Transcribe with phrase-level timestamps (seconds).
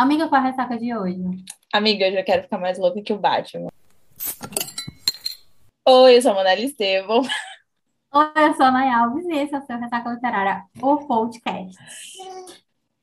[0.00, 1.20] Amiga, qual é a ressaca de hoje?
[1.70, 3.68] Amiga, eu já quero ficar mais louca que o Batman.
[5.86, 7.20] Oi, eu sou a Monela Estevam.
[8.14, 11.76] Oi, eu sou a Nay Alves e esse é o seu Ressaca Literária, o podcast.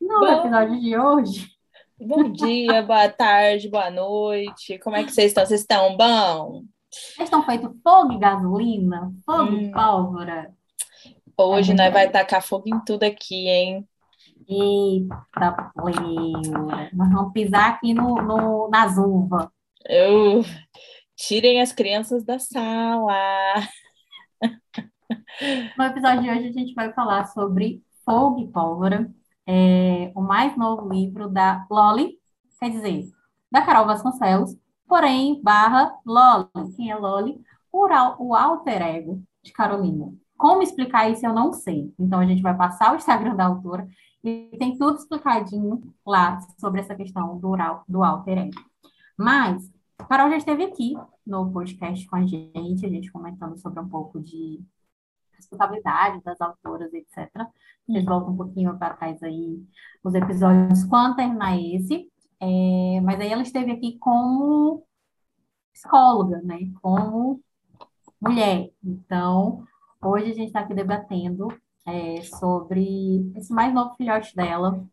[0.01, 1.51] No Bom, episódio de hoje,
[1.99, 4.79] bom dia, boa tarde, boa noite.
[4.79, 5.45] Como é que vocês estão?
[5.45, 6.63] Vocês estão bom?
[7.17, 10.51] eles estão feito fogo e gasolina, fogo e Hum, pólvora.
[11.37, 12.09] A hoje gente nós vai.
[12.09, 13.87] tacar fogo em tudo aqui, hein?
[14.47, 16.89] Eita, pleura.
[16.93, 19.47] Nós vamos pisar aqui no, no, nas uvas.
[19.85, 20.41] Eu...
[21.17, 23.13] Tirem as crianças da sala.
[25.77, 29.09] No episódio de hoje, a gente vai falar sobre Fogo e Pólvora,
[29.47, 32.17] é, o mais novo livro da Loli,
[32.59, 33.05] quer dizer,
[33.51, 34.55] da Carol Vasconcelos,
[34.87, 36.75] porém, barra Loli.
[36.75, 37.39] Quem é Loli?
[37.71, 37.87] O,
[38.19, 40.13] o alter ego de Carolina.
[40.37, 41.93] Como explicar isso, eu não sei.
[41.97, 43.87] Então, a gente vai passar o Instagram da autora
[44.23, 48.61] e tem tudo explicadinho lá sobre essa questão do, al- do alter ego.
[49.17, 49.71] Mas,
[50.09, 54.19] Carol já esteve aqui no podcast com a gente, a gente comentando sobre um pouco
[54.19, 54.61] de
[55.33, 57.29] responsabilidade das autoras, etc.
[57.87, 59.63] Vocês voltam um pouquinho para trás aí,
[60.03, 62.11] os episódios quando terminar esse.
[62.39, 64.83] É, mas aí ela esteve aqui como
[65.73, 66.71] psicóloga, né?
[66.81, 67.41] Como
[68.21, 68.69] mulher.
[68.83, 69.63] Então,
[70.03, 71.47] hoje a gente está aqui debatendo
[71.87, 74.85] é, sobre esse mais novo filhote dela,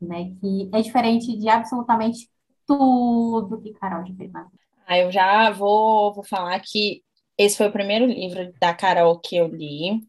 [0.00, 0.34] né?
[0.40, 2.30] Que é diferente de absolutamente
[2.66, 4.58] tudo que Carol já fez na vida.
[4.86, 7.02] Ah, eu já vou, vou falar que
[7.36, 10.00] esse foi o primeiro livro da Carol que eu li.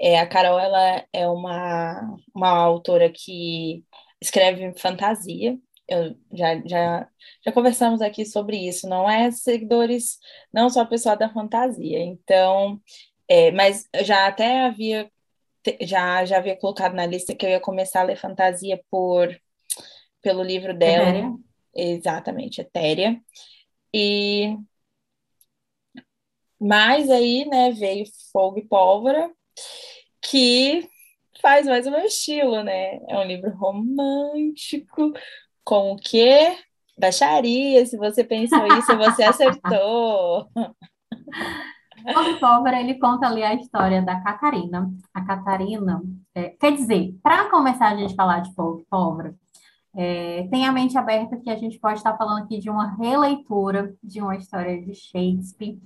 [0.00, 3.84] É, a Carol, ela é uma, uma autora que
[4.20, 5.58] escreve fantasia.
[5.88, 7.08] Eu já, já,
[7.44, 8.88] já conversamos aqui sobre isso.
[8.88, 10.18] Não é seguidores,
[10.52, 12.00] não só pessoal da fantasia.
[12.00, 12.80] Então,
[13.28, 15.10] é, mas já até havia,
[15.80, 19.28] já, já havia colocado na lista que eu ia começar a ler fantasia por,
[20.20, 21.32] pelo livro dela, Etérea?
[21.74, 23.20] exatamente, Etérea.
[23.94, 24.56] E
[26.64, 29.28] mas aí, né, veio Fogo e Pólvora,
[30.20, 30.88] que
[31.40, 33.00] faz mais o meu estilo, né?
[33.08, 35.12] É um livro romântico,
[35.64, 36.56] com o quê?
[36.96, 37.84] Baixaria.
[37.84, 40.48] Se você pensou isso, você acertou.
[42.06, 44.90] E Pólvora, ele conta ali a história da Catarina.
[45.12, 46.02] A Catarina,
[46.34, 49.34] é, quer dizer, para começar a gente falar de e Pólvora,
[49.94, 53.94] é, tenha a mente aberta que a gente pode estar falando aqui de uma releitura
[54.02, 55.78] de uma história de Shakespeare.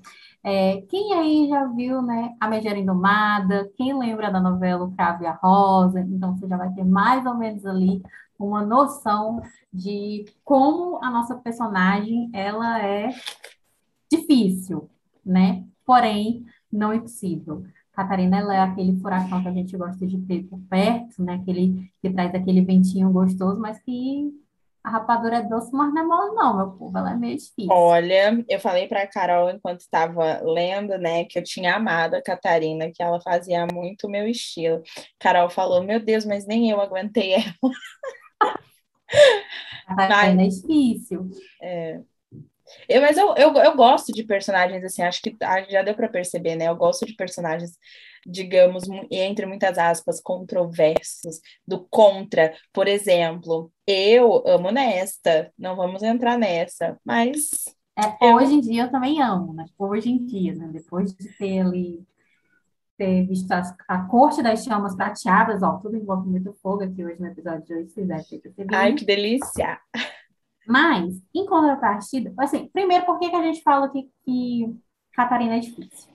[0.45, 3.69] É, quem aí já viu, né, A Megera Indomada?
[3.77, 6.01] Quem lembra da novela O Cravo e a Rosa?
[6.01, 8.01] Então, você já vai ter mais ou menos ali
[8.39, 9.41] uma noção
[9.73, 13.11] de como a nossa personagem, ela é
[14.11, 14.89] difícil,
[15.25, 15.65] né?
[15.87, 17.65] Porém, não impossível.
[17.93, 21.35] Catarina, ela é aquele furacão que a gente gosta de ter por perto, né?
[21.35, 24.31] Aquele que traz aquele ventinho gostoso, mas que
[24.85, 26.99] a rapadura é doce, mas não é mole, não, meu povo.
[26.99, 27.71] Ela é meio difícil.
[27.71, 32.23] Olha, eu falei para a Carol enquanto estava lendo, né, que eu tinha amado a
[32.23, 34.83] Catarina, que ela fazia muito o meu estilo.
[35.19, 37.73] Carol falou: Meu Deus, mas nem eu aguentei ela.
[39.89, 41.31] Catarina é Mas, difícil.
[42.89, 46.09] Eu, mas eu, eu, eu gosto de personagens assim, acho que ah, já deu para
[46.09, 46.69] perceber, né?
[46.69, 47.73] Eu gosto de personagens,
[48.27, 52.55] digamos, entre muitas aspas, controversos, do contra.
[52.73, 57.51] Por exemplo, eu amo Nesta, não vamos entrar nessa, mas
[57.99, 58.35] É, eu.
[58.35, 59.65] hoje em dia eu também amo, né?
[59.79, 60.69] Hoje em dia, né?
[60.69, 62.07] Depois de ter ali,
[62.99, 67.21] ter visto as- a corte das chamas prateadas, ó, tudo envolve muito fogo aqui hoje
[67.21, 68.95] no episódio de hoje, vocês devem ter Ai, percebido.
[68.95, 69.81] que delícia!
[70.67, 74.77] Mas, em contrapartida, assim, primeiro, por que que a gente fala que, que
[75.13, 76.11] Catarina é difícil?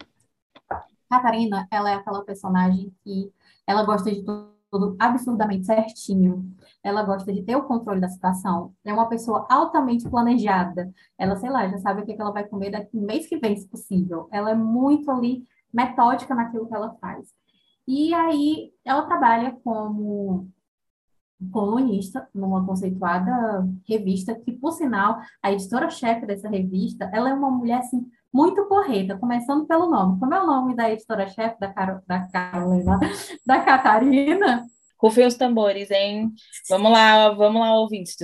[1.09, 3.31] Catarina, ela é aquela personagem que
[3.67, 6.55] ela gosta de tudo, absurdamente certinho.
[6.83, 8.73] Ela gosta de ter o controle da situação.
[8.85, 10.91] É uma pessoa altamente planejada.
[11.17, 13.57] Ela, sei lá, já sabe o que que ela vai comer daqui mês que vem,
[13.57, 14.29] se possível.
[14.31, 17.29] Ela é muito ali metódica naquilo que ela faz.
[17.87, 20.49] E aí, ela trabalha como
[21.51, 27.79] colunista numa conceituada revista, que, por sinal, a editora-chefe dessa revista, ela é uma mulher,
[27.79, 30.19] assim, muito porreta, começando pelo nome.
[30.19, 32.99] Como é o nome da editora-chefe da, Caro, da Carolina,
[33.45, 34.65] da Catarina?
[34.97, 36.31] Rufem os tambores, hein?
[36.69, 38.15] Vamos lá, vamos lá, ouvintes.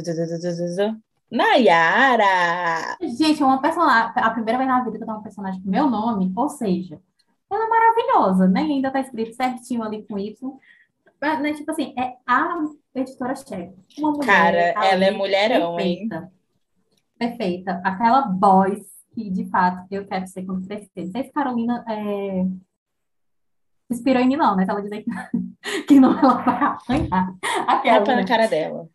[1.30, 2.98] Nayara!
[3.02, 5.70] Gente, é uma personagem, a primeira vez na vida que eu tenho uma personagem com
[5.70, 7.02] meu nome, ou seja,
[7.52, 8.62] ela é maravilhosa, né?
[8.66, 10.58] E ainda tá escrito certinho ali com Y.
[11.20, 12.64] Mas, né, tipo assim, é a
[13.02, 13.74] editora-chefe.
[13.98, 16.08] Uma mulher Cara, ela é mulherão, hein?
[16.08, 16.32] perfeita.
[17.18, 17.82] Perfeita.
[17.84, 21.06] Aquela voz que, de fato, eu quero ser quando crescer.
[21.06, 22.46] Não sei se Carolina é,
[23.90, 24.66] inspirou em mim, não, né?
[24.66, 25.12] Se ela dizer que,
[25.88, 27.36] que não, ela vai apanhar.
[27.68, 28.28] Aquela, Tapa na né?
[28.28, 28.88] cara dela.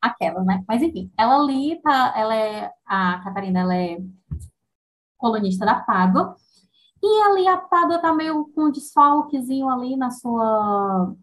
[0.00, 0.64] Aquela, né?
[0.66, 3.98] Mas enfim, ela ali tá, ela é, a Catarina, ela é
[5.18, 6.34] colunista da Pádua,
[7.02, 11.14] e ali a Pádua tá meio com um desfalquezinho ali na sua,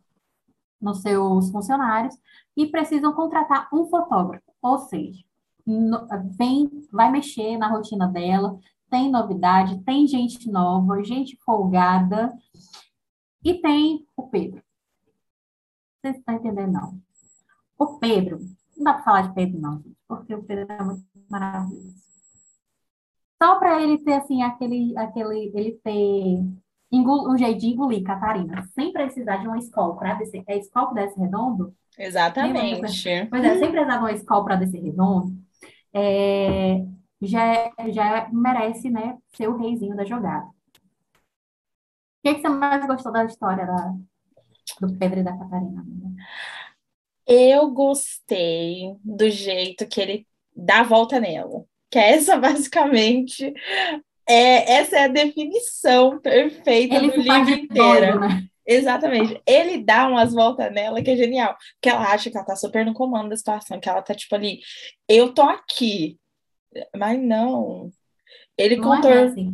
[0.79, 2.15] nos seus funcionários,
[2.55, 5.23] e precisam contratar um fotógrafo, ou seja,
[5.65, 6.07] no,
[6.37, 8.57] vem, vai mexer na rotina dela,
[8.89, 12.33] tem novidade, tem gente nova, gente folgada,
[13.43, 14.63] e tem o Pedro.
[16.01, 17.01] Vocês estão entendendo, não?
[17.77, 18.39] O Pedro,
[18.75, 21.95] não dá para falar de Pedro, não, porque o Pedro é muito maravilhoso.
[23.41, 26.43] Só para ele ter, assim, aquele, aquele, ele ter
[26.91, 30.43] um jeito de engolir Catarina, sem precisar de uma escola para descer.
[30.47, 31.73] É escola que desce redondo?
[31.97, 33.27] Exatamente.
[33.29, 35.35] Pois é, sem precisar de uma escola para descer redondo,
[35.93, 36.85] é,
[37.21, 40.45] já, já merece, né, ser o reizinho da jogada.
[40.45, 40.51] O
[42.23, 43.93] que, que você mais gostou da história da,
[44.81, 45.85] do Pedro e da Catarina?
[47.25, 51.65] Eu gostei do jeito que ele dá a volta nela.
[51.89, 53.53] Que é essa, basicamente,
[54.29, 58.19] é, essa é a definição perfeita ele do livro inteiro.
[58.19, 58.47] né?
[58.65, 59.41] Exatamente.
[59.45, 61.55] Ele dá umas voltas nela que é genial.
[61.75, 64.35] Porque ela acha que ela tá super no comando da situação, que ela tá tipo
[64.35, 64.59] ali,
[65.07, 66.19] eu tô aqui.
[66.95, 67.89] Mas não.
[68.57, 69.23] Ele não contornou.
[69.23, 69.51] É assim,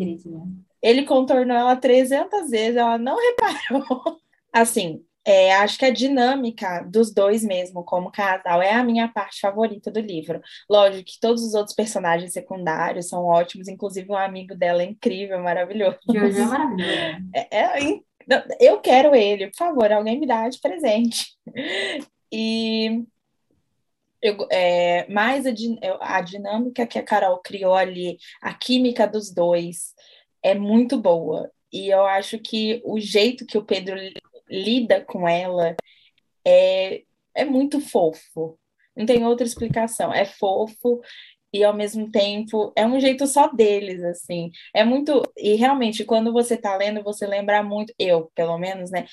[0.82, 4.20] ele contornou ela 300 vezes, ela não reparou.
[4.52, 9.40] Assim, é, acho que a dinâmica dos dois mesmo, como casal, é a minha parte
[9.40, 10.42] favorita do livro.
[10.70, 15.40] Lógico que todos os outros personagens secundários são ótimos, inclusive um amigo dela é incrível,
[15.40, 15.98] maravilhoso.
[16.12, 17.24] Jojo é maravilhoso.
[17.34, 18.00] É, é,
[18.60, 21.36] eu quero ele, por favor, alguém me dá de presente.
[22.32, 23.04] E
[24.22, 25.52] eu, é, mais a,
[26.00, 29.94] a dinâmica que a Carol criou ali, a química dos dois,
[30.42, 31.52] é muito boa.
[31.72, 33.98] E eu acho que o jeito que o Pedro
[34.54, 35.76] lida com ela
[36.46, 37.04] é,
[37.36, 38.60] é muito fofo.
[38.96, 40.14] Não tem outra explicação.
[40.14, 41.02] É fofo
[41.52, 44.52] e ao mesmo tempo é um jeito só deles, assim.
[44.74, 45.24] É muito.
[45.38, 49.06] E realmente, quando você tá lendo, você lembra muito, eu, pelo menos, né?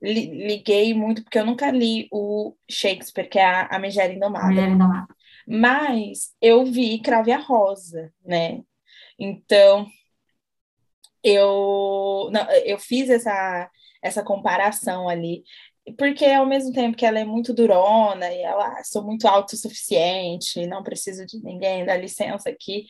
[0.00, 4.48] Liguei muito, porque eu nunca li o Shakespeare, que é a, a Megera Indomada.
[4.48, 5.14] Megera Indomada.
[5.46, 8.62] Mas eu vi Crave a Rosa, né?
[9.18, 9.86] Então,
[11.22, 13.70] eu, não, eu fiz essa
[14.02, 15.44] essa comparação ali.
[15.98, 20.66] Porque ao mesmo tempo que ela é muito durona e ela ah, sou muito autossuficiente,
[20.66, 22.86] não preciso de ninguém, dá licença aqui.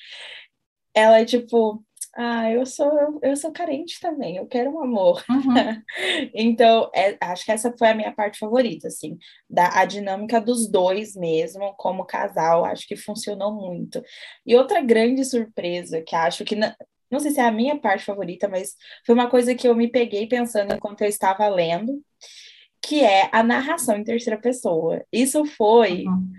[0.94, 1.82] Ela é tipo,
[2.14, 5.24] ah, eu sou eu sou carente também, eu quero um amor.
[5.30, 5.82] Uhum.
[6.34, 9.16] então, é, acho que essa foi a minha parte favorita, assim,
[9.48, 14.02] da a dinâmica dos dois mesmo, como casal, acho que funcionou muito.
[14.44, 16.54] E outra grande surpresa que acho que
[17.12, 18.74] não sei se é a minha parte favorita, mas
[19.04, 22.02] foi uma coisa que eu me peguei pensando enquanto eu estava lendo,
[22.80, 25.04] que é a narração em terceira pessoa.
[25.12, 26.32] Isso foi uhum.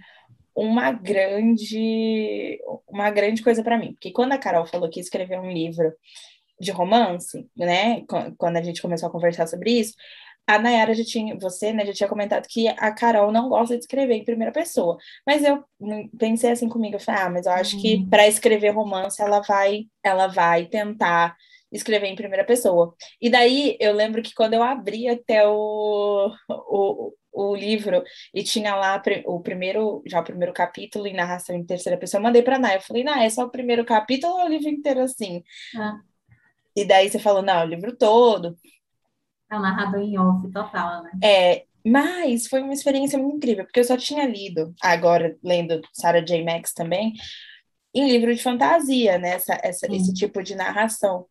[0.55, 5.51] uma grande uma grande coisa para mim, porque quando a Carol falou que escreveu um
[5.51, 5.93] livro
[6.59, 8.03] de romance, né,
[8.37, 9.93] quando a gente começou a conversar sobre isso,
[10.45, 13.81] a Nayara já tinha, você, né, já tinha comentado que a Carol não gosta de
[13.81, 14.97] escrever em primeira pessoa.
[15.25, 15.63] Mas eu
[16.17, 18.09] pensei assim comigo, eu falei, ah, mas eu acho que uhum.
[18.09, 21.35] para escrever romance ela vai, ela vai tentar
[21.71, 22.93] escrever em primeira pessoa.
[23.21, 28.03] E daí eu lembro que quando eu abri até o, o, o livro
[28.33, 32.23] e tinha lá o primeiro, já o primeiro capítulo em narração em terceira pessoa, eu
[32.23, 34.69] mandei para Naya, eu falei, Naya, é só o primeiro capítulo ou é o livro
[34.69, 35.43] inteiro assim?
[35.75, 35.99] Ah.
[36.75, 38.55] E daí você falou, não, o livro todo.
[39.53, 41.11] É um narrador em off total, né?
[41.23, 46.21] É, mas foi uma experiência muito incrível, porque eu só tinha lido, agora lendo Sarah
[46.21, 46.43] J.
[46.43, 47.13] Max também,
[47.93, 49.35] em livro de fantasia, né?
[49.35, 51.27] Essa, essa esse tipo de narração.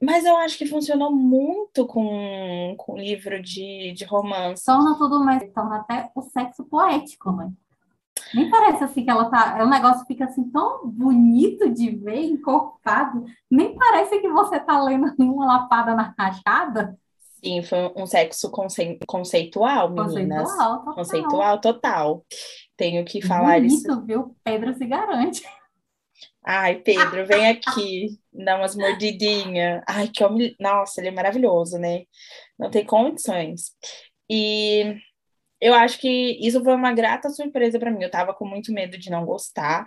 [0.00, 4.64] Mas eu acho que funcionou muito com, com livro de, de romance.
[4.64, 7.52] Torna tudo mais, torna até o sexo poético, né?
[8.34, 9.62] Nem parece assim que ela tá.
[9.62, 13.24] O negócio fica assim tão bonito de ver, encorpado.
[13.50, 16.96] Nem parece que você tá lendo uma lapada na rachada.
[17.44, 18.98] Sim, foi um sexo conce...
[19.06, 20.48] conceitual, meninas.
[20.48, 20.94] Conceitual total.
[20.94, 22.26] Conceitual total.
[22.76, 24.02] Tenho que falar bonito, isso.
[24.02, 24.36] viu?
[24.44, 25.42] Pedro se garante.
[26.44, 29.82] Ai, Pedro, vem aqui, dá umas mordidinhas.
[29.88, 30.56] Ai, que homem.
[30.58, 32.02] Nossa, ele é maravilhoso, né?
[32.58, 33.72] Não tem condições.
[34.28, 34.96] E
[35.62, 38.02] eu acho que isso foi uma grata surpresa para mim.
[38.02, 39.86] Eu tava com muito medo de não gostar.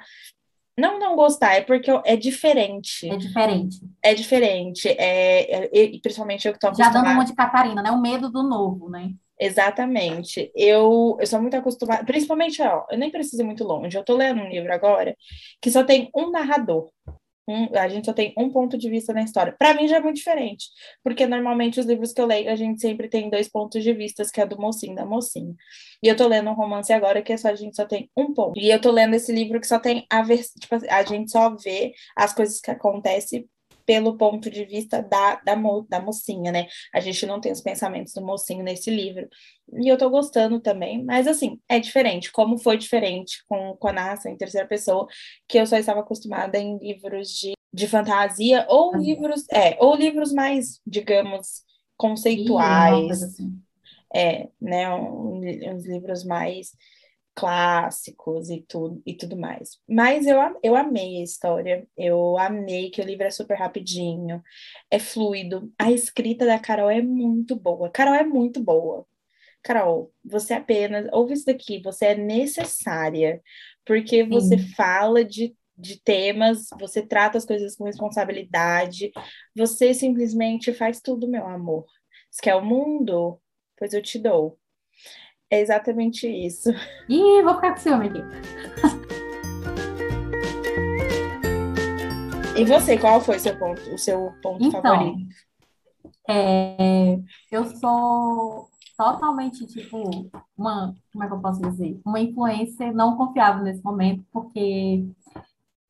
[0.78, 3.10] Não não gostar, é porque é diferente.
[3.10, 3.80] É diferente.
[4.02, 4.88] É diferente.
[4.88, 7.92] É, é, principalmente eu que tô Já dando uma de Catarina, né?
[7.92, 9.12] O medo do novo, né?
[9.38, 10.50] Exatamente.
[10.56, 13.98] Eu, eu sou muito acostumada, principalmente, ó, eu nem preciso ir muito longe.
[13.98, 15.14] Eu tô lendo um livro agora
[15.62, 16.90] que só tem um narrador.
[17.48, 19.56] Um, a gente só tem um ponto de vista na história.
[19.58, 20.68] Para mim já é muito diferente,
[21.04, 24.24] porque normalmente os livros que eu leio, a gente sempre tem dois pontos de vista,
[24.32, 25.54] que é do mocinho da mocinha.
[26.02, 28.34] E eu tô lendo um romance agora que é só, a gente só tem um
[28.34, 28.60] ponto.
[28.60, 31.56] E eu tô lendo esse livro que só tem a ver, tipo, a gente só
[31.56, 33.48] vê as coisas que acontecem
[33.86, 36.68] pelo ponto de vista da, da, mo, da mocinha, né?
[36.94, 39.28] A gente não tem os pensamentos do mocinho nesse livro.
[39.82, 42.32] E eu tô gostando também, mas assim, é diferente.
[42.32, 45.08] Como foi diferente com, com a narração em terceira pessoa,
[45.48, 49.02] que eu só estava acostumada em livros de, de fantasia ou uhum.
[49.02, 51.64] livros, é, ou livros mais, digamos,
[51.98, 53.24] conceituais.
[53.24, 53.60] Assim.
[54.14, 54.90] É, né?
[54.94, 55.42] Um,
[55.74, 56.72] uns livros mais
[57.36, 59.80] clássicos e tudo, e tudo mais.
[59.88, 64.42] Mas eu, eu amei a história, eu amei que o livro é super rapidinho,
[64.90, 67.90] é fluido, a escrita da Carol é muito boa.
[67.90, 69.06] Carol é muito boa.
[69.62, 73.42] Carol, você apenas ouve isso daqui, você é necessária,
[73.84, 74.68] porque você Sim.
[74.76, 79.12] fala de, de temas, você trata as coisas com responsabilidade,
[79.56, 81.86] você simplesmente faz tudo, meu amor.
[82.30, 83.40] Você quer o mundo?
[83.78, 84.58] Pois eu te dou.
[85.50, 86.70] É exatamente isso.
[87.08, 88.22] Ih, vou ficar com ciúme aqui.
[92.58, 95.36] E você, qual foi seu ponto, o seu ponto então, favorito?
[96.28, 97.20] É,
[97.52, 102.00] eu sou totalmente, tipo, uma, como é que eu posso dizer?
[102.06, 105.06] Uma influência não confiável nesse momento, porque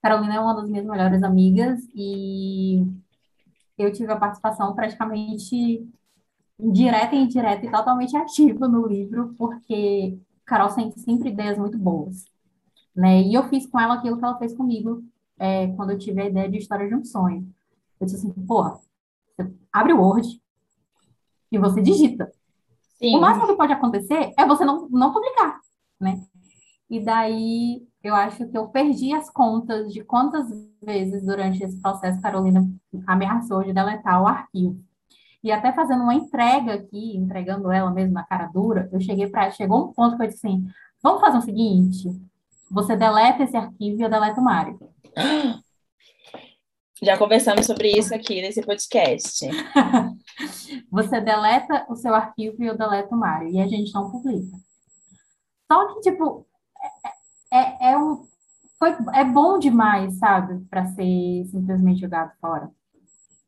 [0.02, 2.84] Carolina é uma das minhas melhores amigas e
[3.78, 5.88] eu tive a participação praticamente
[6.60, 12.26] direta e indireta e totalmente ativa no livro, porque Carol tem sempre ideias muito boas,
[12.96, 13.22] né?
[13.22, 15.04] E eu fiz com ela aquilo que ela fez comigo
[15.38, 17.48] é, quando eu tive a ideia de História de um Sonho.
[18.00, 18.80] Eu disse assim, porra,
[19.36, 20.42] você abre o Word
[21.52, 22.32] e você digita.
[22.98, 23.18] Sim.
[23.18, 25.60] O máximo que pode acontecer é você não, não publicar,
[26.00, 26.22] né?
[26.90, 30.48] E daí eu acho que eu perdi as contas de quantas
[30.82, 32.66] vezes durante esse processo Carolina
[33.08, 34.80] ameaçou de deletar o arquivo.
[35.46, 39.52] E até fazendo uma entrega aqui, entregando ela mesmo na cara dura, eu cheguei para
[39.52, 40.66] chegou um ponto que eu disse assim:
[41.04, 42.10] vamos fazer o seguinte,
[42.72, 44.80] você deleta esse arquivo e eu deleto o Mário.
[47.00, 49.48] Já conversamos sobre isso aqui nesse podcast.
[50.90, 53.50] você deleta o seu arquivo e eu deleto o Mário.
[53.50, 54.58] E a gente não publica.
[55.72, 56.48] Só que, tipo,
[57.52, 58.26] é, é, é um,
[58.80, 60.66] foi, é bom demais, sabe?
[60.72, 62.72] Para ser simplesmente jogado fora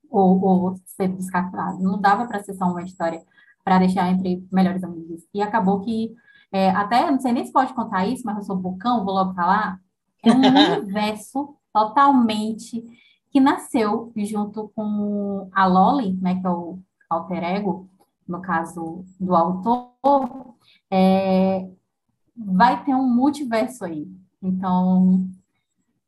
[0.09, 1.81] ou, ou ser descartado.
[1.81, 3.21] Não dava para ser só uma história
[3.63, 5.23] para deixar entre melhores amigos.
[5.33, 6.13] E acabou que,
[6.51, 9.33] é, até, não sei nem se pode contar isso, mas eu sou bocão, vou logo
[9.33, 9.79] falar,
[10.23, 10.37] é um
[10.81, 12.83] universo totalmente
[13.29, 17.89] que nasceu junto com a Loli, né, que é o alter ego,
[18.27, 20.55] no caso do autor,
[20.91, 21.69] é,
[22.35, 24.07] vai ter um multiverso aí.
[24.41, 25.27] Então,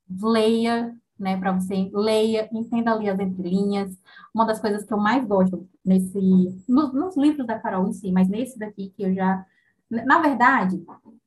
[0.09, 3.95] leia, né, para você leia, entenda ali as entrelinhas.
[4.33, 6.19] Uma das coisas que eu mais gosto nesse,
[6.67, 9.45] nos, nos livros da Carol em si, mas nesse daqui que eu já,
[9.89, 10.83] na verdade,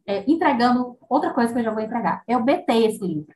[0.07, 2.23] é, entregando outra coisa que eu já vou entregar.
[2.27, 3.35] Eu betei esse livro.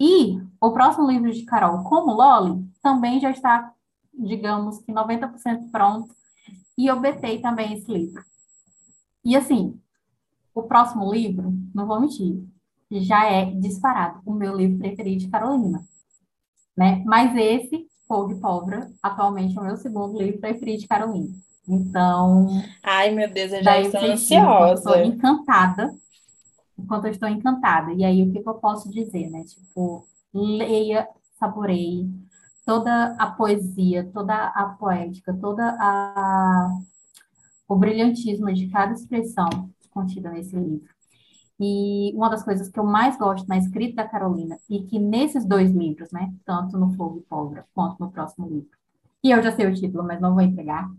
[0.00, 3.72] E o próximo livro de Carol, como Loli, também já está,
[4.12, 6.14] digamos que 90% pronto.
[6.76, 8.24] E eu betei também esse livro.
[9.24, 9.78] E assim,
[10.54, 12.42] o próximo livro, não vou mentir,
[13.00, 15.84] já é disparado o meu livro preferido de Carolina.
[16.76, 17.02] Né?
[17.06, 21.34] Mas esse, Fogo e Pólvora, atualmente é o meu segundo livro preferido de Carolina.
[21.68, 22.48] Então.
[22.82, 24.90] Ai, meu Deus, eu já estou ansiosa.
[24.90, 25.94] Estou encantada.
[26.78, 27.92] Enquanto eu estou encantada.
[27.92, 29.44] E aí, o que, que eu posso dizer, né?
[29.44, 31.08] Tipo, leia,
[31.38, 32.10] saboreie
[32.64, 36.70] toda a poesia, toda a poética, toda a
[37.68, 39.48] o brilhantismo de cada expressão
[39.90, 40.91] contida nesse livro.
[41.60, 45.44] E uma das coisas que eu mais gosto na escrita da Carolina, e que nesses
[45.44, 48.70] dois livros, né, tanto no Fogo e Pólvora quanto no próximo livro,
[49.22, 50.90] e eu já sei o título, mas não vou entregar,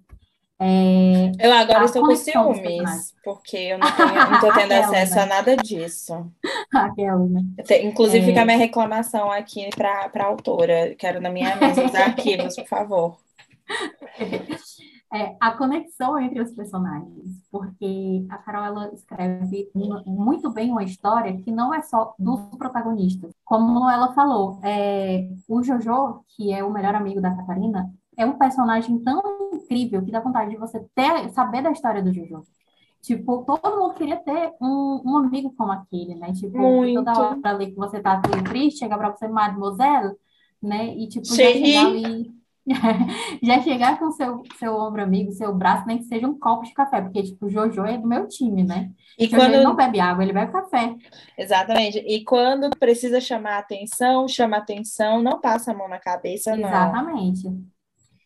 [0.65, 5.21] é, eu agora estou com ciúmes, porque eu não, tenho, não tô tendo acesso né?
[5.21, 6.31] a nada disso.
[6.73, 7.41] Aquela, né?
[7.83, 8.27] Inclusive, é...
[8.27, 10.95] fica a minha reclamação aqui para a autora.
[10.97, 13.17] Quero na minha mesa os arquivos, por favor.
[15.13, 19.69] É, a conexão entre os personagens, porque a Carol ela escreve
[20.05, 23.31] muito bem uma história que não é só dos protagonistas.
[23.45, 28.39] Como ela falou, é, o Jojo, que é o melhor amigo da Catarina, é um
[28.39, 29.21] personagem tão
[29.53, 32.43] incrível que dá vontade de você ter, saber da história do Jojo.
[32.99, 36.33] Tipo, todo mundo queria ter um, um amigo como aquele, né?
[36.33, 37.03] Tipo, Muito.
[37.03, 40.15] toda hora ali que você tá triste, chega pra você, mademoiselle,
[40.61, 40.95] né?
[40.95, 42.42] E tipo, já chegar ali
[43.43, 46.73] Já chegar com seu, seu ombro amigo, seu braço, nem que seja um copo de
[46.73, 48.89] café, porque, tipo, o Jojo é do meu time, né?
[49.19, 49.53] E Jojo quando...
[49.53, 50.95] ele não bebe água, ele bebe café.
[51.37, 51.99] Exatamente.
[51.99, 56.69] E quando precisa chamar atenção, chama atenção, não passa a mão na cabeça, não.
[56.69, 57.49] Exatamente.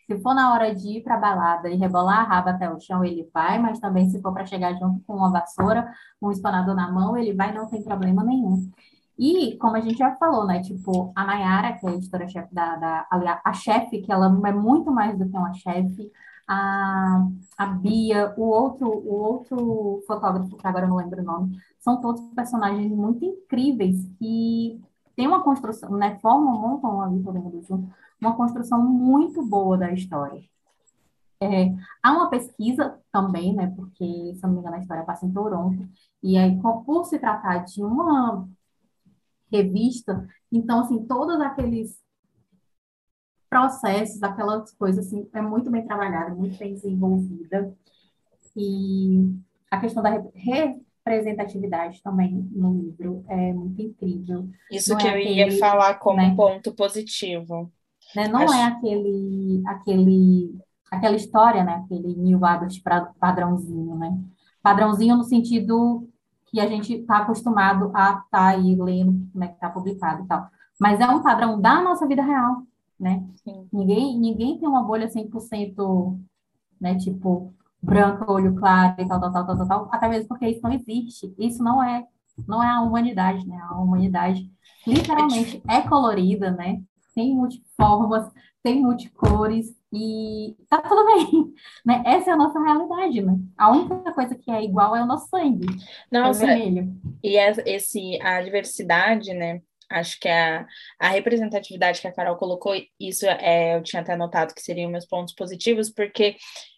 [0.07, 2.79] Se for na hora de ir para a balada e rebolar a raba até o
[2.79, 5.91] chão, ele vai, mas também se for para chegar junto com uma vassoura,
[6.21, 8.71] um espanador na mão, ele vai, não tem problema nenhum.
[9.17, 10.61] E, como a gente já falou, né?
[10.61, 13.07] Tipo, a Nayara, que é a editora-chefe da, da.
[13.09, 16.11] Aliás, a chefe, que ela é muito mais do que uma chefe.
[16.47, 21.57] A, a Bia, o outro, o outro fotógrafo, que agora eu não lembro o nome,
[21.79, 24.81] são todos personagens muito incríveis que
[25.15, 26.17] tem uma construção, né?
[26.21, 30.41] Formam, montam ali todo mundo junto, uma construção muito boa da história.
[31.41, 33.73] É, há uma pesquisa também, né?
[33.75, 35.87] Porque, se não me engano, a história passa em Toronto,
[36.23, 38.47] e aí, por se tratar de uma
[39.51, 40.27] revista.
[40.51, 41.97] Então, assim, todos aqueles
[43.49, 47.73] processos, aquelas coisas, assim, é muito bem trabalhada, muito bem desenvolvida.
[48.55, 49.33] E
[49.69, 54.49] a questão da representatividade também no livro é muito incrível.
[54.71, 57.71] Isso Não que é eu aquele, ia falar como né, ponto positivo.
[58.15, 58.53] Né, não Acho...
[58.53, 60.57] é aquele, aquele,
[60.91, 61.83] aquela história, né?
[61.85, 62.81] Aquele New Adult
[63.19, 64.17] padrãozinho, né?
[64.61, 66.09] Padrãozinho no sentido
[66.57, 70.23] que a gente está acostumado a estar tá aí lendo como é que está publicado
[70.23, 70.47] e tal.
[70.79, 72.63] Mas é um padrão da nossa vida real,
[72.99, 73.23] né?
[73.43, 73.69] Sim.
[73.71, 76.19] Ninguém, ninguém tem uma bolha 100%,
[76.81, 76.95] né?
[76.95, 80.61] Tipo, branco, olho claro e tal, tal, tal, tal, tal, tal, até mesmo porque isso
[80.63, 81.31] não existe.
[81.37, 82.07] Isso não é,
[82.47, 83.59] não é a humanidade, né?
[83.69, 84.51] A humanidade
[84.87, 86.81] literalmente é colorida, né?
[87.13, 88.31] Tem multiformas,
[88.63, 91.53] tem multicores, e tá tudo bem,
[91.85, 92.03] né?
[92.05, 93.33] Essa é a nossa realidade, né?
[93.57, 95.65] A única coisa que é igual é o nosso sangue.
[96.11, 96.93] Nossa, é vermelho.
[97.23, 99.61] e esse, a diversidade, né?
[99.89, 100.67] Acho que a,
[100.99, 105.05] a representatividade que a Carol colocou, isso é, eu tinha até notado que seriam meus
[105.05, 106.35] pontos positivos, porque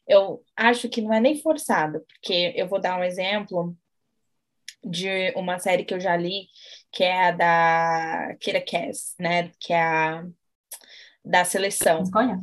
[0.07, 3.75] eu acho que não é nem forçado, porque eu vou dar um exemplo
[4.83, 6.47] de uma série que eu já li,
[6.91, 9.51] que é a da Kira Cass, né?
[9.59, 10.25] Que é a
[11.25, 12.03] da seleção.
[12.03, 12.39] Escolha.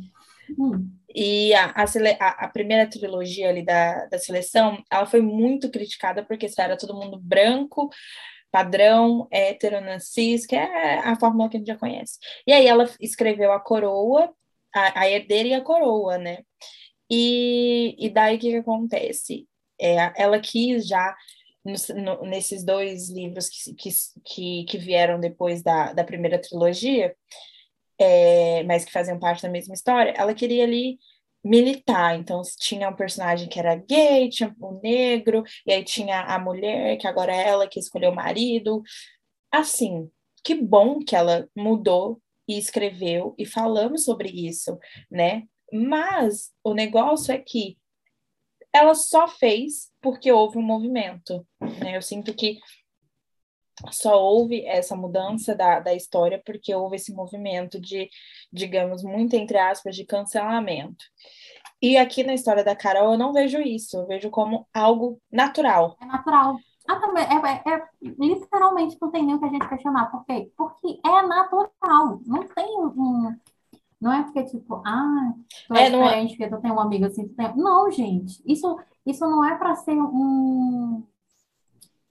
[0.57, 0.89] Hum.
[1.13, 6.47] E a, a, a, primeira trilogia ali da, da seleção, ela foi muito criticada porque
[6.57, 7.89] era todo mundo branco,
[8.51, 9.77] padrão, hétero,
[10.47, 12.19] que é a fórmula que a gente já conhece.
[12.45, 14.33] E aí ela escreveu a coroa,
[14.73, 16.39] a, a herdeira e a coroa, né?
[17.09, 19.47] E, e daí o que, que acontece?
[19.79, 21.15] É, ela quis já
[21.63, 23.91] no, nesses dois livros que,
[24.23, 27.15] que, que, vieram depois da, da primeira trilogia,
[27.99, 30.97] é, mas que faziam parte da mesma história, ela queria ali
[31.43, 32.17] militar.
[32.17, 36.97] Então, tinha um personagem que era gay, tinha um negro, e aí tinha a mulher,
[36.97, 38.81] que agora é ela que escolheu o marido.
[39.51, 40.09] Assim,
[40.43, 44.77] que bom que ela mudou e escreveu e falamos sobre isso,
[45.11, 45.43] né?
[45.71, 47.77] Mas o negócio é que
[48.73, 51.97] ela só fez porque houve um movimento, né?
[51.97, 52.59] Eu sinto que
[53.91, 58.09] só houve essa mudança da, da história porque houve esse movimento de,
[58.51, 61.05] digamos, muito entre aspas, de cancelamento.
[61.81, 65.95] E aqui na história da Carol eu não vejo isso, eu vejo como algo natural.
[66.01, 66.57] É natural.
[66.87, 67.87] Ah, também, é, é, é,
[68.17, 70.09] literalmente não tem nem o que a gente questionar.
[70.09, 70.51] Por quê?
[70.57, 72.21] Porque é natural.
[72.25, 73.35] Não tem um.
[73.99, 75.33] Não é porque, tipo, ah,
[75.67, 76.37] tu é, é diferente, é...
[76.37, 77.27] porque tu tem um amigo assim.
[77.27, 77.55] Tem...
[77.57, 78.41] Não, gente.
[78.45, 81.03] Isso, isso não é para ser um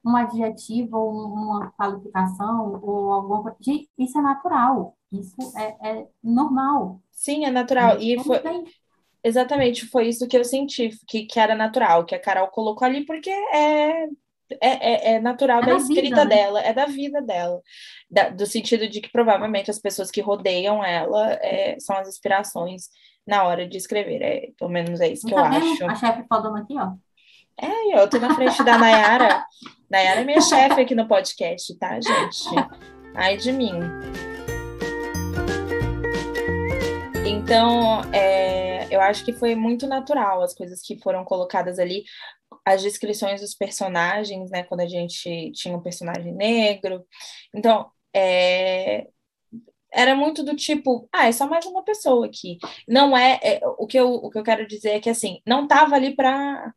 [0.07, 3.59] um adjetivo ou uma qualificação ou alguma coisa.
[3.99, 7.01] Isso é natural, isso é, é normal.
[7.11, 8.01] Sim, é natural.
[8.01, 8.41] E foi.
[9.25, 13.05] Exatamente, foi isso que eu senti, que, que era natural, que a Carol colocou ali,
[13.05, 14.09] porque é, é,
[14.61, 16.37] é, é natural é da, escrita vida, né?
[16.37, 17.61] dela, é da vida dela.
[18.09, 22.89] Da, do sentido de que provavelmente as pessoas que rodeiam ela é, são as inspirações
[23.27, 24.23] na hora de escrever.
[24.23, 25.73] É, pelo menos é isso que tá eu vendo?
[25.73, 25.87] acho.
[25.87, 26.93] A chefe falando aqui, ó.
[27.59, 29.47] É, eu tô na frente da Nayara.
[29.89, 32.51] Nayara é minha chefe aqui no podcast, tá, gente?
[33.15, 33.81] Ai de mim.
[37.27, 42.05] Então, é, eu acho que foi muito natural as coisas que foram colocadas ali,
[42.63, 44.63] as descrições dos personagens, né?
[44.65, 47.07] Quando a gente tinha um personagem negro.
[47.55, 49.07] Então, é,
[49.91, 52.59] era muito do tipo, ah, é só mais uma pessoa aqui.
[52.87, 55.67] Não é, é o, que eu, o que eu quero dizer é que assim, não
[55.67, 56.75] tava ali para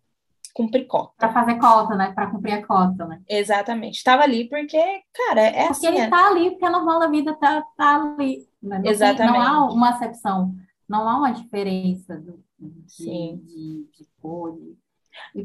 [0.53, 1.13] cumprir cota.
[1.17, 2.11] Para fazer cota, né?
[2.13, 3.21] Para cumprir a cota, né?
[3.27, 3.97] Exatamente.
[3.97, 4.81] Estava ali porque,
[5.13, 5.81] cara, é porque assim.
[5.81, 6.09] Porque ele é...
[6.09, 8.47] tá ali, porque é normal da vida tá, tá ali.
[8.61, 8.79] Né?
[8.79, 9.33] Não Exatamente.
[9.33, 10.55] Tem, não há uma acepção,
[10.87, 14.53] não há uma diferença do, de, de, de cor.
[14.53, 14.77] De...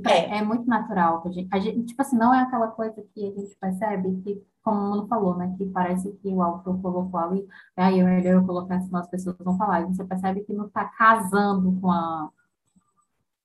[0.06, 0.38] É.
[0.38, 0.42] é.
[0.42, 1.22] muito natural.
[1.24, 4.42] A gente, a gente, tipo assim, não é aquela coisa que a gente percebe que
[4.64, 5.54] como o Mano falou, né?
[5.58, 9.36] Que parece que o autor colocou ali, aí é melhor eu colocar senão as pessoas
[9.38, 9.82] vão falar.
[9.82, 12.30] E você percebe que não está casando com, a,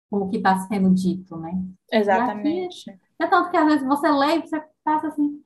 [0.10, 1.52] com o que está sendo dito, né?
[1.92, 2.90] Exatamente.
[2.90, 5.44] Aqui, é tanto que às vezes você lê e você passa assim,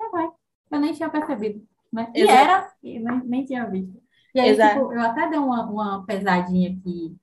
[0.00, 0.28] é, vai,
[0.70, 2.10] eu nem tinha percebido, né?
[2.14, 2.38] E Exato.
[2.38, 4.00] era, e nem, nem tinha visto.
[4.34, 7.16] E aí, tipo, eu até dei uma, uma pesadinha aqui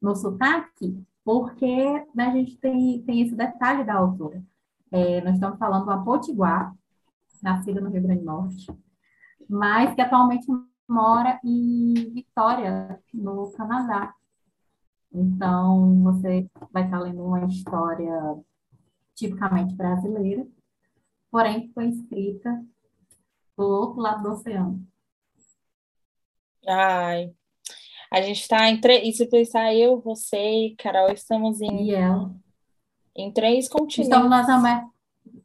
[0.00, 4.42] no sotaque, porque né, a gente tem, tem esse detalhe da autora.
[4.92, 6.74] É, nós estamos falando uma potiguar,
[7.42, 8.66] nascida no Rio Grande do Norte,
[9.48, 10.46] mas que atualmente
[10.88, 14.14] mora em Vitória, no Canadá.
[15.14, 18.36] Então, você vai estar lendo uma história
[19.14, 20.44] tipicamente brasileira,
[21.30, 22.64] porém foi escrita
[23.56, 24.84] do outro lado do oceano.
[26.66, 27.32] Ai,
[28.10, 29.06] a gente está em três.
[29.06, 32.34] E se pensar eu, você e Carol, estamos em, e ela.
[33.14, 34.08] em três continentes.
[34.08, 34.84] Estamos nas Amé...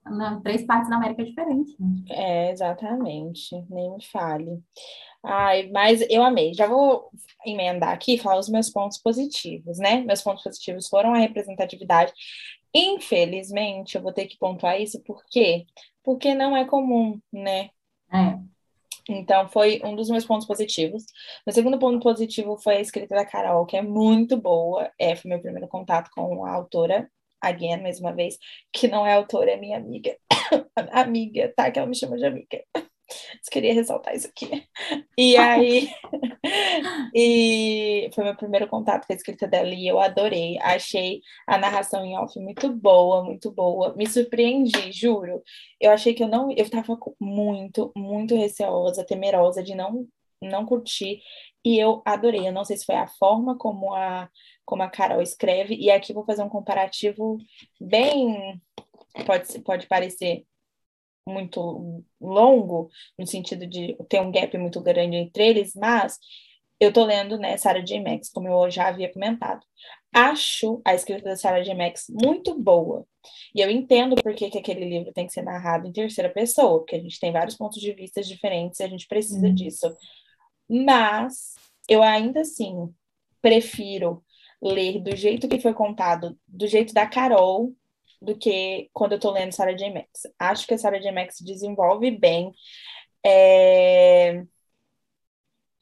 [0.10, 1.78] na três partes da América diferentes.
[1.80, 1.88] Né?
[2.10, 3.56] É, exatamente.
[3.70, 4.62] Nem me fale.
[5.24, 6.54] Ai, mas eu amei.
[6.54, 7.10] Já vou
[7.46, 10.02] emendar aqui e falar os meus pontos positivos, né?
[10.02, 12.14] Meus pontos positivos foram a representatividade.
[12.74, 15.66] Infelizmente, eu vou ter que pontuar isso, por quê?
[16.04, 17.70] Porque não é comum, né?
[18.14, 18.40] É.
[19.10, 21.04] Então, foi um dos meus pontos positivos.
[21.46, 24.90] Meu segundo ponto positivo foi a escrita da Carol, que é muito boa.
[25.00, 27.10] É, foi meu primeiro contato com a autora,
[27.42, 28.38] again, mais uma vez,
[28.72, 30.16] que não é autora, é minha amiga.
[30.92, 31.72] amiga, tá?
[31.72, 32.64] Que ela me chama de amiga.
[33.42, 34.68] Só queria ressaltar isso aqui.
[35.18, 35.90] E aí,
[37.14, 40.58] e foi meu primeiro contato com a escrita dela e eu adorei.
[40.62, 43.96] Achei a narração em off muito boa, muito boa.
[43.96, 45.42] Me surpreendi, juro.
[45.80, 50.08] Eu achei que eu não, eu tava muito, muito receosa, temerosa de não
[50.42, 51.22] não curtir
[51.66, 52.48] e eu adorei.
[52.48, 54.30] Eu não sei se foi a forma como a
[54.70, 57.40] como a Carol escreve e aqui vou fazer um comparativo
[57.82, 58.62] bem
[59.26, 60.46] pode pode parecer
[61.28, 66.20] muito longo, no sentido de ter um gap muito grande entre eles, mas
[66.80, 68.00] eu tô lendo, né, Sarah J.
[68.00, 69.60] Max, como eu já havia comentado.
[70.14, 71.76] Acho a escrita da Sarah J.
[71.76, 73.06] Max muito boa.
[73.54, 76.80] E eu entendo por que, que aquele livro tem que ser narrado em terceira pessoa,
[76.80, 79.54] porque a gente tem vários pontos de vista diferentes e a gente precisa uhum.
[79.54, 79.96] disso.
[80.70, 81.56] Mas
[81.88, 82.94] eu ainda assim
[83.42, 84.24] prefiro
[84.62, 87.74] ler do jeito que foi contado, do jeito da Carol,
[88.22, 89.92] do que quando eu tô lendo Sarah J.
[89.94, 90.08] Max.
[90.38, 91.12] Acho que a Sarah J.
[91.12, 92.52] Max desenvolve bem.
[93.26, 94.42] É...
[94.42, 94.48] O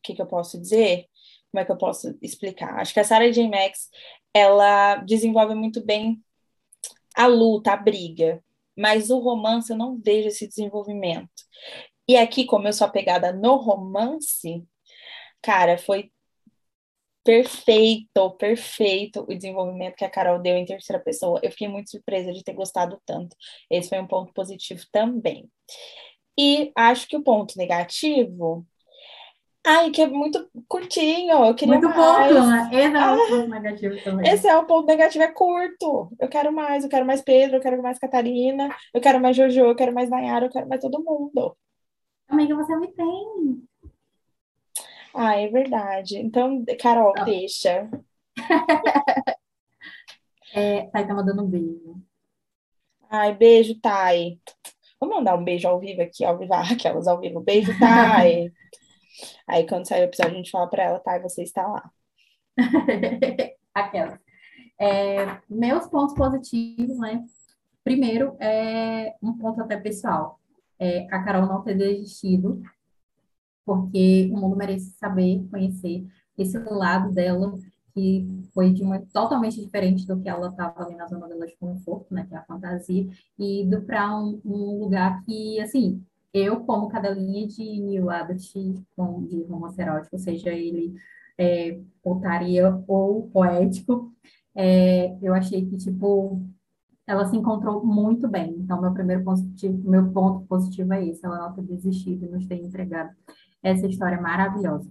[0.04, 1.08] que, que eu posso dizer?
[1.52, 2.80] Como é que eu posso explicar?
[2.80, 3.48] Acho que a Sarah J.
[3.50, 3.90] Max
[4.34, 6.22] ela desenvolve muito bem
[7.16, 8.44] a luta, a briga,
[8.78, 11.30] mas o romance eu não vejo esse desenvolvimento.
[12.08, 14.64] E aqui, como eu sou apegada no romance,
[15.42, 16.12] cara, foi
[17.28, 21.42] perfeito, perfeito o desenvolvimento que a Carol deu em terceira pessoa.
[21.44, 23.36] Eu fiquei muito surpresa de ter gostado tanto.
[23.70, 25.52] Esse foi um ponto positivo também.
[26.40, 28.66] E acho que o ponto negativo.
[29.66, 31.44] Ai, que é muito curtinho.
[31.48, 32.34] Eu queria muito mais.
[32.34, 32.70] né?
[32.72, 34.32] Esse é o ah, ponto negativo também.
[34.32, 36.10] Esse é o ponto negativo, é curto.
[36.18, 39.66] Eu quero mais, eu quero mais Pedro, eu quero mais Catarina, eu quero mais Jojo,
[39.66, 41.58] eu quero mais Nayara, eu quero mais todo mundo.
[42.30, 43.68] Amiga, você me tem.
[45.20, 46.20] Ah, é verdade.
[46.20, 47.24] Então, Carol, ah.
[47.24, 47.90] deixa.
[50.54, 52.00] é, Thay tá mandando um beijo.
[53.10, 54.40] Ai, beijo, Thay.
[55.00, 57.42] Vou mandar um beijo ao vivo aqui, ao vivo, aquelas ao vivo.
[57.42, 58.54] Beijo, Thay.
[59.48, 61.90] Aí, quando sair o episódio, a gente fala para ela, Thay, você está lá.
[63.74, 64.20] aquelas.
[64.80, 67.26] É, meus pontos positivos, né?
[67.84, 70.40] Primeiro, é um ponto até pessoal.
[70.80, 72.62] É, a Carol não ter desistido
[73.68, 77.54] porque o mundo merece saber, conhecer esse lado dela,
[77.94, 81.58] que foi de uma totalmente diferente do que ela estava ali na zona dela de
[81.58, 83.06] conforto, né, que é a fantasia,
[83.38, 86.02] e indo para um, um, lugar que, assim,
[86.34, 88.54] eu, como cadelinha de New Adult,
[88.96, 90.94] com, de romance erótico, seja ele
[91.38, 94.14] é, potaria ou poético,
[94.56, 96.42] é, eu achei que, tipo,
[97.06, 98.56] ela se encontrou muito bem.
[98.60, 102.46] Então, meu primeiro positivo, meu ponto positivo é esse, ela não ter desistido e nos
[102.46, 103.14] ter entregado
[103.62, 104.90] essa história maravilhosa.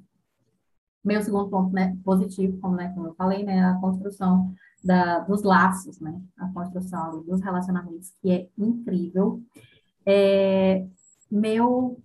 [1.04, 4.52] Meu segundo ponto né, positivo, como, né, como eu falei, né, a construção
[4.82, 9.42] da, dos laços, né, a construção dos relacionamentos, que é incrível.
[10.04, 10.86] É,
[11.30, 12.00] meu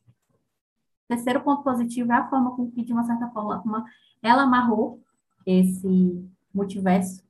[1.07, 3.83] terceiro ponto positivo é a forma com que, de uma certa forma,
[4.21, 5.01] ela amarrou
[5.45, 7.23] esse multiverso.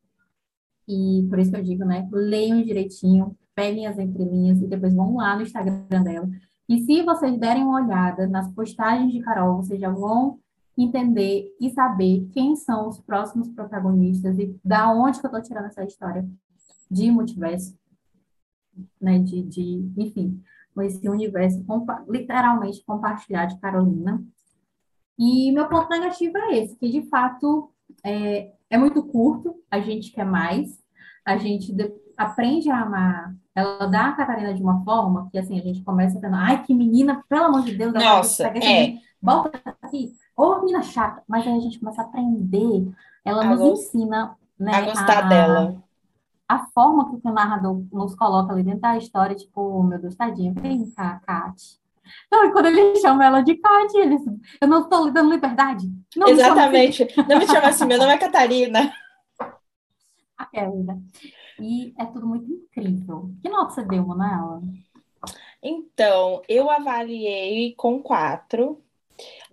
[0.87, 5.15] E por isso que eu digo, né, leiam direitinho, peguem as entrelinhas e depois vão
[5.15, 6.29] lá no Instagram dela
[6.71, 10.39] e se vocês derem uma olhada nas postagens de Carol, vocês já vão
[10.77, 15.65] entender e saber quem são os próximos protagonistas e da onde que eu estou tirando
[15.65, 16.25] essa história
[16.89, 17.77] de multiverso,
[19.01, 20.41] né, de, de, enfim,
[20.79, 24.23] esse universo compa literalmente compartilhado de Carolina.
[25.19, 27.69] E meu ponto negativo é esse, que de fato
[28.01, 30.81] é, é muito curto, a gente quer mais,
[31.25, 31.75] a gente
[32.15, 33.35] aprende a amar.
[33.53, 36.73] Ela dá a Catarina de uma forma que assim, a gente começa vendo, ai, que
[36.73, 38.97] menina, pelo amor de Deus, Nossa, é.
[39.21, 42.89] volta aqui, ô menina chata, mas aí a gente começa a aprender,
[43.25, 45.83] ela a nos ensina né, a gostar a, dela.
[46.47, 50.53] A forma que o narrador nos coloca ali dentro da história, tipo, meu Deus, tadinha,
[50.53, 51.81] vem cá, Kate.
[52.31, 54.17] Não, e quando ele chama ela de Kate, ele
[54.61, 55.91] eu não estou lhe dando liberdade.
[56.15, 57.03] Não Exatamente.
[57.03, 57.29] Me assim.
[57.29, 58.93] Não me chama assim, meu nome é Catarina.
[60.37, 60.99] Aquela.
[61.61, 63.31] E é tudo muito incrível.
[63.41, 64.61] Que nota você deu, Manuela?
[65.61, 68.81] Então, eu avaliei com quatro.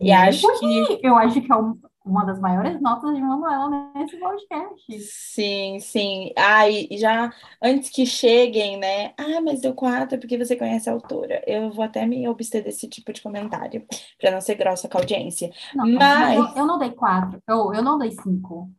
[0.01, 1.01] E, e acho que.
[1.03, 1.75] Eu acho que é um,
[2.09, 5.01] uma das maiores notas de Manuela nesse podcast.
[5.01, 6.33] Sim, sim.
[6.37, 7.31] Ah, e já
[7.62, 9.12] antes que cheguem, né?
[9.18, 11.42] Ah, mas deu quatro porque você conhece a autora.
[11.47, 13.87] Eu vou até me abster desse tipo de comentário,
[14.18, 15.51] para não ser grossa com a audiência.
[15.75, 18.71] Não, mas eu, eu, não dei quatro, eu, eu não dei cinco.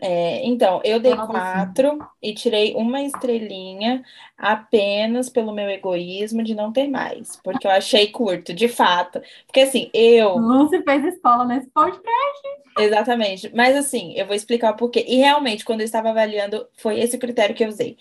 [0.00, 4.02] É, então, eu dei eu quatro e tirei uma estrelinha
[4.36, 9.20] apenas pelo meu egoísmo de não ter mais, porque eu achei curto, de fato.
[9.46, 10.36] Porque assim, eu.
[10.36, 12.42] Lúcia fez escola nesse podcast.
[12.78, 13.50] Exatamente.
[13.54, 15.04] Mas assim, eu vou explicar o porquê.
[15.06, 17.96] E realmente, quando eu estava avaliando, foi esse o critério que eu usei.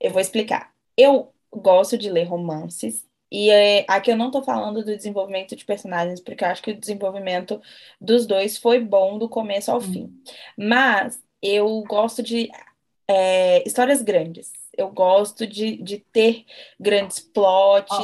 [0.00, 0.70] Eu vou explicar.
[0.96, 5.64] Eu gosto de ler romances, e é, aqui eu não estou falando do desenvolvimento de
[5.64, 7.62] personagens, porque eu acho que o desenvolvimento
[7.98, 10.14] dos dois foi bom do começo ao fim.
[10.54, 12.50] Mas eu gosto de
[13.08, 14.52] é, histórias grandes.
[14.76, 16.46] Eu gosto de, de ter
[16.80, 17.94] grandes plots.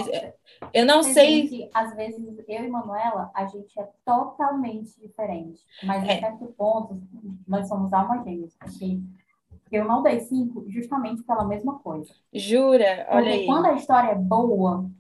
[0.74, 1.46] Eu não sei.
[1.46, 5.62] Gente, às vezes, eu e Manuela, a gente é totalmente diferente.
[5.82, 6.16] Mas é.
[6.16, 7.00] em certo ponto,
[7.46, 8.54] nós somos alma gêmeas.
[8.58, 12.12] Porque eu não dei cinco justamente pela mesma coisa.
[12.32, 13.06] Jura?
[13.10, 13.46] Olha porque aí.
[13.46, 14.90] quando a história é boa,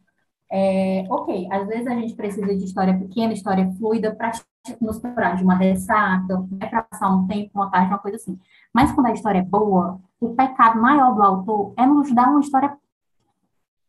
[0.50, 4.32] é, ok, às vezes a gente precisa de história pequena, história fluida, para
[4.80, 8.38] nos curar de uma ressaca, para passar um tempo, uma tarde, uma coisa assim.
[8.72, 12.40] Mas quando a história é boa, o pecado maior do autor é nos dar uma
[12.40, 12.76] história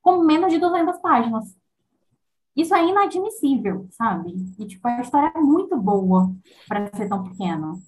[0.01, 1.57] com menos de 200 páginas.
[2.55, 4.33] Isso é inadmissível, sabe?
[4.57, 6.31] E, tipo, a história é muito boa
[6.67, 7.79] para ser tão pequena.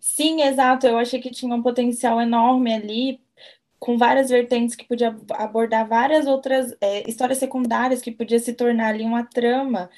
[0.00, 0.86] Sim, exato.
[0.86, 3.20] Eu achei que tinha um potencial enorme ali,
[3.78, 8.88] com várias vertentes que podia abordar várias outras é, histórias secundárias que podia se tornar
[8.88, 9.88] ali uma trama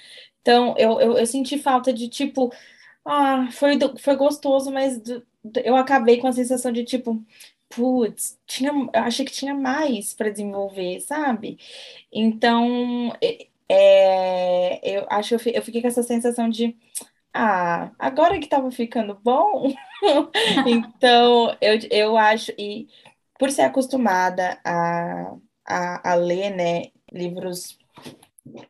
[0.42, 2.50] então, eu, eu, eu senti falta de, tipo,
[3.04, 5.00] ah, foi, foi gostoso, mas
[5.64, 7.24] eu acabei com a sensação de, tipo,
[7.68, 11.58] putz, tinha, eu achei que tinha mais para desenvolver, sabe?
[12.12, 13.12] Então,
[13.68, 16.76] é, eu acho que eu fiquei com essa sensação de,
[17.34, 19.72] ah, agora que estava ficando bom,
[20.66, 22.88] então eu, eu acho, e
[23.38, 27.78] por ser acostumada a, a, a ler, né, livros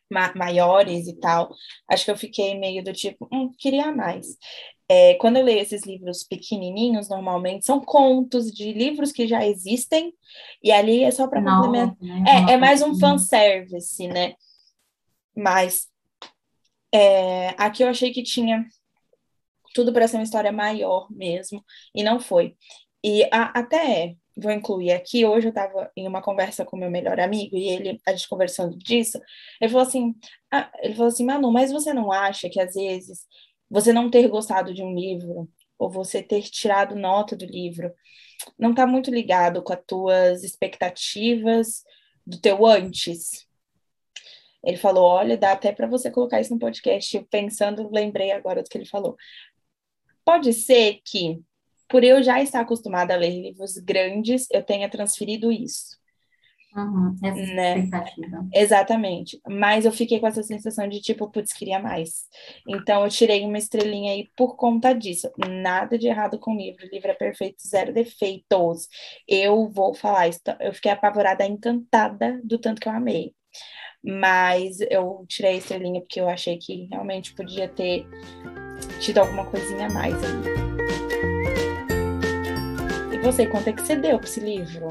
[0.09, 1.53] ma maiores e tal,
[1.89, 4.37] acho que eu fiquei meio do tipo, hum, queria mais.
[4.89, 10.13] É, quando eu leio esses livros pequenininhos, normalmente são contos de livros que já existem,
[10.61, 11.95] e ali é só para complementar.
[12.01, 12.23] Né?
[12.49, 14.33] É, é mais um fanservice, né?
[15.35, 15.87] Mas
[16.93, 18.65] é, aqui eu achei que tinha
[19.73, 21.63] tudo para ser uma história maior mesmo,
[21.95, 22.57] e não foi.
[23.01, 27.19] E a, até vou incluir aqui, hoje eu estava em uma conversa com meu melhor
[27.19, 29.19] amigo e ele, a gente conversando disso,
[29.59, 30.15] ele falou assim,
[30.51, 33.25] ah, ele falou assim, Manu, mas você não acha que às vezes
[33.69, 37.93] você não ter gostado de um livro ou você ter tirado nota do livro
[38.57, 41.83] não está muito ligado com as tuas expectativas
[42.25, 43.47] do teu antes?
[44.63, 47.19] Ele falou, olha, dá até para você colocar isso no podcast.
[47.31, 49.17] Pensando, lembrei agora do que ele falou.
[50.23, 51.41] Pode ser que
[51.91, 55.99] por eu já estar acostumada a ler livros grandes, eu tenha transferido isso.
[56.75, 57.79] Uhum, essa né?
[57.79, 58.47] expectativa.
[58.53, 59.41] Exatamente.
[59.45, 62.23] Mas eu fiquei com essa sensação de tipo, putz, queria mais.
[62.65, 65.29] Então eu tirei uma estrelinha aí por conta disso.
[65.37, 66.85] Nada de errado com o livro.
[66.85, 68.87] O livro é perfeito, zero defeitos.
[69.27, 70.39] Eu vou falar isso.
[70.61, 73.33] Eu fiquei apavorada, encantada do tanto que eu amei.
[74.01, 78.07] Mas eu tirei a estrelinha porque eu achei que realmente podia ter
[79.01, 81.30] tido alguma coisinha a mais aí
[83.21, 84.89] você, quanto é que você deu para esse livro?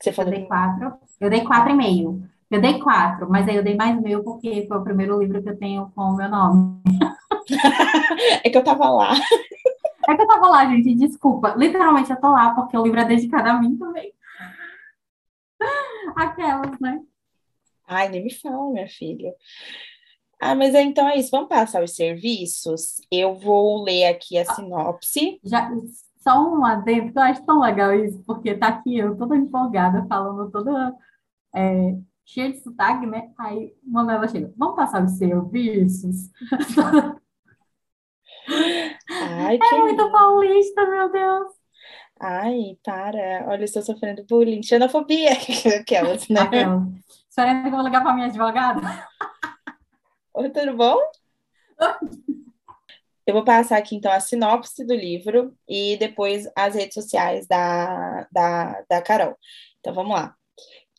[0.00, 0.98] você falou eu dei quatro.
[1.20, 2.22] Eu dei quatro e meio.
[2.50, 5.50] Eu dei quatro, mas aí eu dei mais meio porque foi o primeiro livro que
[5.50, 6.80] eu tenho com o meu nome.
[8.42, 9.12] é que eu tava lá.
[10.08, 11.54] É que eu tava lá, gente, desculpa.
[11.56, 14.12] Literalmente eu tô lá porque o livro é dedicado a mim também.
[16.16, 17.00] Aquelas, né?
[17.86, 19.34] Ai, nem me fala, minha filha.
[20.40, 21.30] Ah, mas é, então é isso.
[21.30, 22.96] Vamos passar os serviços.
[23.12, 25.38] Eu vou ler aqui a sinopse.
[25.44, 25.70] Já,
[26.20, 30.06] só um adendo, que eu acho tão legal isso, porque tá aqui eu toda empolgada,
[30.06, 30.94] falando toda
[31.54, 33.32] é, cheia de sotaque, né?
[33.38, 36.30] Aí uma Manuela chega, vamos passar os serviços?
[39.08, 41.60] Ai, É muito paulista, meu Deus.
[42.20, 43.46] Ai, para.
[43.48, 45.30] Olha, eu estou sofrendo bullying, xenofobia.
[45.80, 46.40] Aquelas, né?
[46.40, 46.86] Aquela.
[47.28, 49.08] Esperando que eu vou ligar para minha advogada.
[50.34, 50.98] Oi, tudo bom?
[53.30, 58.26] Eu vou passar aqui, então, a sinopse do livro e depois as redes sociais da,
[58.32, 59.36] da, da Carol.
[59.78, 60.34] Então, vamos lá.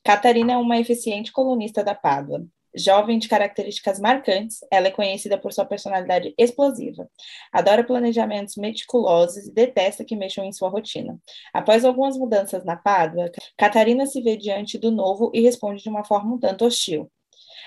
[0.01, 2.47] Catarina é uma eficiente colunista da Pádua.
[2.73, 7.05] Jovem de características marcantes, ela é conhecida por sua personalidade explosiva.
[7.51, 11.19] Adora planejamentos meticulosos e detesta que mexam em sua rotina.
[11.53, 16.05] Após algumas mudanças na Pádua, Catarina se vê diante do novo e responde de uma
[16.05, 17.11] forma um tanto hostil.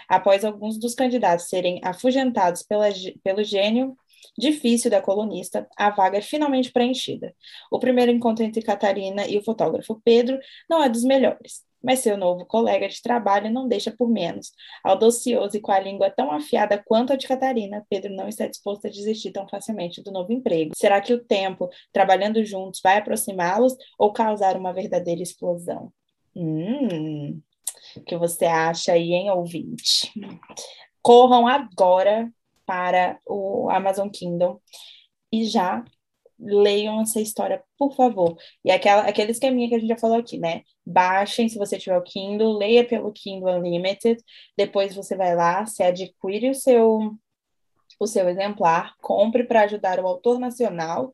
[0.09, 2.87] Após alguns dos candidatos serem afugentados pela,
[3.23, 3.95] pelo gênio
[4.37, 7.35] difícil da colunista, a vaga é finalmente preenchida.
[7.71, 12.17] O primeiro encontro entre Catarina e o fotógrafo Pedro não é dos melhores mas seu
[12.17, 14.53] novo colega de trabalho não deixa por menos.
[14.83, 18.87] Audacioso e com a língua tão afiada quanto a de Catarina, Pedro não está disposto
[18.87, 20.73] a desistir tão facilmente do novo emprego.
[20.75, 25.93] Será que o tempo, trabalhando juntos, vai aproximá-los ou causar uma verdadeira explosão?
[26.35, 27.41] Hum,
[27.97, 30.11] o que você acha aí, hein, ouvinte?
[31.03, 32.33] Corram agora
[32.67, 34.61] para o Amazon Kindle
[35.33, 35.85] e já
[36.39, 38.37] leiam essa história, por favor.
[38.65, 40.63] E aquela, aquele esqueminha que a gente já falou aqui, né?
[40.85, 44.23] Baixem, se você tiver o Kindle, leia pelo Kindle Unlimited,
[44.57, 47.15] depois você vai lá, se adquire o seu
[48.01, 51.13] o seu exemplar, compre para ajudar o autor nacional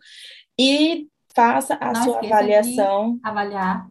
[0.59, 3.21] e faça a Não sua avaliação.
[3.23, 3.87] avaliar.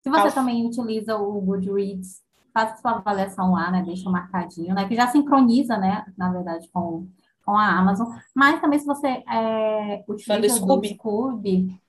[0.00, 2.22] Se você Ao- também utiliza o Goodreads,
[2.56, 3.82] faça sua avaliação lá, né?
[3.82, 4.88] Deixa marcadinho, né?
[4.88, 6.06] Que já sincroniza, né?
[6.16, 7.06] Na verdade, com,
[7.44, 8.08] com a Amazon.
[8.34, 10.88] Mas também se você é, do utiliza o Scooby.
[10.94, 11.80] Scooby,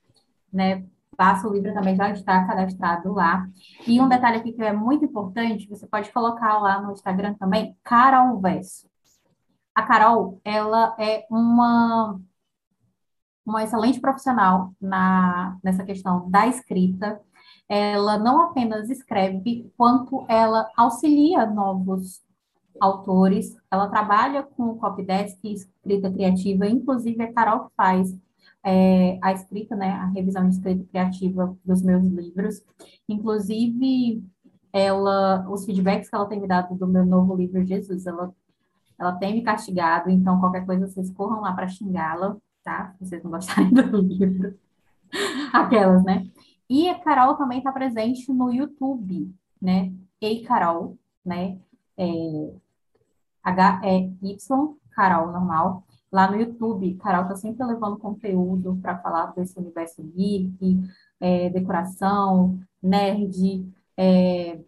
[0.51, 0.83] né?
[1.15, 3.47] Faça o livro também já está cadastrado lá.
[3.87, 7.75] E um detalhe aqui que é muito importante, você pode colocar lá no Instagram também,
[7.81, 8.89] Carol Verso.
[9.73, 12.19] A Carol, ela é uma
[13.45, 17.21] uma excelente profissional na, nessa questão da escrita.
[17.69, 22.21] Ela não apenas escreve, quanto ela auxilia novos
[22.79, 23.55] autores.
[23.69, 28.15] Ela trabalha com copydesk e escrita criativa, inclusive a Carol que faz
[28.63, 32.63] é, a escrita, né, a revisão de escrita criativa dos meus livros.
[33.07, 34.23] Inclusive,
[34.71, 38.33] ela, os feedbacks que ela tem me dado do meu novo livro Jesus, ela,
[38.97, 42.93] ela tem me castigado, então qualquer coisa vocês corram lá para xingá-la tá?
[42.99, 44.53] Se vocês não gostarem do livro.
[45.53, 46.27] Aquelas, né?
[46.69, 49.93] E a Carol também está presente no YouTube, né?
[50.19, 51.57] Ei Carol, né?
[51.97, 52.05] É,
[53.43, 55.83] H-E-Y, Carol normal.
[56.11, 60.57] Lá no YouTube, Carol está sempre levando conteúdo para falar desse universo geek,
[61.19, 64.59] é, decoração, nerd, é,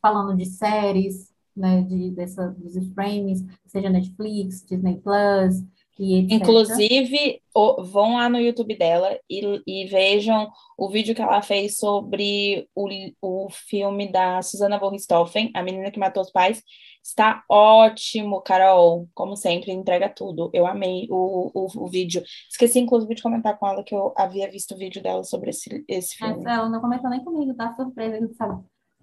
[0.00, 1.82] falando de séries, né?
[1.82, 5.64] De, dessa, dos streams, seja Netflix, Disney Plus.
[5.98, 11.76] Inclusive, o- vão lá no YouTube dela e, e vejam o vídeo que ela fez
[11.76, 12.88] sobre o,
[13.20, 16.62] o filme da Susana von Richthofen, A Menina que Matou os Pais.
[17.02, 19.08] Está ótimo, Carol.
[19.14, 20.50] Como sempre, entrega tudo.
[20.52, 22.22] Eu amei o, o, o vídeo.
[22.50, 25.84] Esqueci, inclusive, de comentar com ela que eu havia visto o vídeo dela sobre esse,
[25.88, 26.40] esse filme.
[26.42, 28.28] Essa ela não comentou nem comigo, tá surpresa?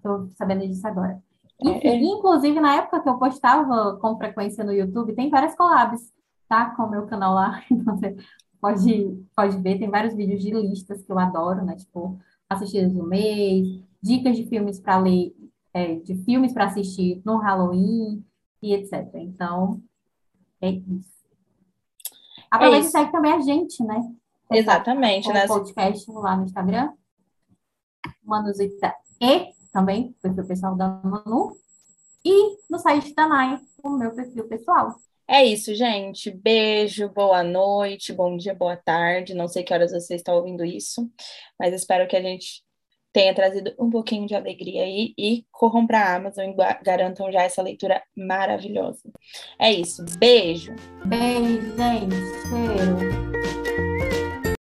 [0.02, 1.20] Tô sabendo disso agora.
[1.64, 1.96] É, Enfim, é.
[1.96, 6.12] inclusive, na época que eu postava com frequência no YouTube, tem várias collabs,
[6.48, 6.74] tá?
[6.74, 7.62] Com o meu canal lá.
[7.70, 8.16] Então, você
[8.60, 11.76] pode, pode ver, tem vários vídeos de listas que eu adoro, né?
[11.76, 13.66] Tipo, assistidas do mês,
[14.02, 15.34] dicas de filmes para ler,
[15.72, 18.24] é, de filmes para assistir no Halloween
[18.62, 19.08] e etc.
[19.14, 19.80] Então,
[20.60, 21.16] é isso.
[22.50, 22.90] Aproveita e isso.
[22.90, 24.00] segue também a gente, né?
[24.50, 25.28] Exatamente.
[25.28, 26.92] o podcast lá no Instagram.
[28.24, 31.56] Manuzita e também, perfil pessoal da Manu.
[32.24, 34.96] E no site da Nai, o meu perfil pessoal.
[35.28, 36.30] É isso, gente.
[36.30, 39.34] Beijo, boa noite, bom dia, boa tarde.
[39.34, 41.10] Não sei que horas você está ouvindo isso,
[41.58, 42.64] mas espero que a gente
[43.12, 47.42] tenha trazido um pouquinho de alegria aí e corram para a Amazon e garantam já
[47.42, 49.10] essa leitura maravilhosa.
[49.58, 50.04] É isso.
[50.18, 50.74] Beijo.
[51.06, 52.14] Beijo, gente.